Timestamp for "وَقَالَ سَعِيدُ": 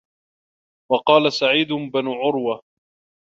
0.91-1.67